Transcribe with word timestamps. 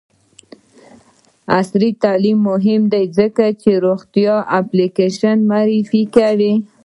عصري 1.59 1.89
تعلیم 2.03 2.37
مهم 2.51 2.81
دی 2.91 3.03
ځکه 3.17 3.45
چې 3.61 3.69
د 3.75 3.81
روغتیا 3.85 4.35
اپلیکیشنونه 4.59 5.43
معرفي 5.49 6.03
کوي. 6.15 6.53